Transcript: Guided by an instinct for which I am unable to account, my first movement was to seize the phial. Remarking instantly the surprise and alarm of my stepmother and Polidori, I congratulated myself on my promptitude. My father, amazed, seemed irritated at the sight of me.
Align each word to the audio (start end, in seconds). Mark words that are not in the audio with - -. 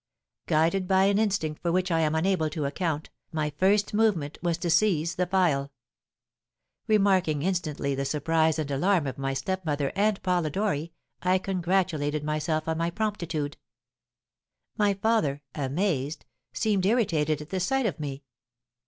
Guided 0.47 0.87
by 0.87 1.03
an 1.03 1.19
instinct 1.19 1.61
for 1.61 1.71
which 1.71 1.91
I 1.91 1.99
am 1.99 2.15
unable 2.15 2.49
to 2.49 2.65
account, 2.65 3.11
my 3.31 3.51
first 3.51 3.93
movement 3.93 4.39
was 4.41 4.57
to 4.57 4.69
seize 4.71 5.13
the 5.13 5.27
phial. 5.27 5.69
Remarking 6.87 7.43
instantly 7.43 7.93
the 7.93 8.03
surprise 8.03 8.57
and 8.57 8.71
alarm 8.71 9.05
of 9.05 9.19
my 9.19 9.35
stepmother 9.35 9.91
and 9.95 10.19
Polidori, 10.23 10.91
I 11.21 11.37
congratulated 11.37 12.23
myself 12.23 12.67
on 12.67 12.79
my 12.79 12.89
promptitude. 12.89 13.57
My 14.75 14.95
father, 14.95 15.43
amazed, 15.53 16.25
seemed 16.51 16.87
irritated 16.87 17.39
at 17.39 17.51
the 17.51 17.59
sight 17.59 17.85
of 17.85 17.99
me. 17.99 18.23